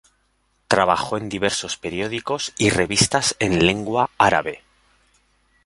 Trabajó 0.67 1.15
en 1.17 1.29
diversos 1.29 1.77
periódicos 1.77 2.53
y 2.57 2.71
revistas 2.71 3.35
en 3.37 3.67
lengua 3.67 4.09
árabe. 4.17 4.63